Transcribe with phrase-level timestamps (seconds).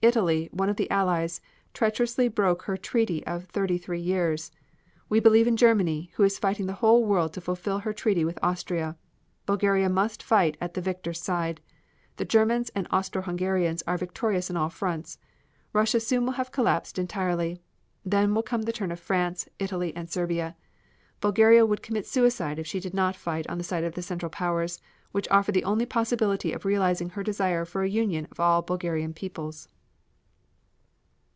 [0.00, 1.40] Italy, one of the Allies,
[1.74, 4.52] treacherously broke her treaty of thirty three years.
[5.08, 8.38] We believe in Germany, which is fighting the whole world to fulfill her treaty with
[8.40, 8.96] Austria.
[9.44, 11.60] Bulgaria must fight at the victor's side.
[12.14, 15.18] The Germans and Austro Hungarians are victorious on all fronts.
[15.72, 17.58] Russia soon will have collapsed entirely.
[18.04, 20.54] Then will come the turn of France, Italy and Serbia.
[21.20, 24.30] Bulgaria would commit suicide if she did not fight on the side of the Central
[24.30, 28.62] Powers, which offer the only possibility of realizing her desire for a union of all
[28.62, 29.66] Bulgarian peoples.